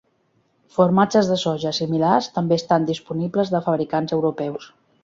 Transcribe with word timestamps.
Formatges 0.77 1.29
de 1.33 1.37
soja 1.43 1.75
similars 1.81 2.31
també 2.39 2.59
estan 2.63 2.89
disponibles 2.91 3.57
de 3.57 3.67
fabricants 3.69 4.21
europeus. 4.21 4.73